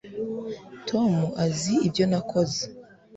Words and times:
tom 0.87 1.11
azi 1.45 1.73
ibyo 1.87 2.03
nakoze 2.11 2.61